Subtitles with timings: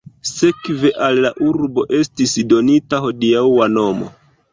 [0.27, 4.09] Sekve al la urbo estis donita hodiaŭa nomo.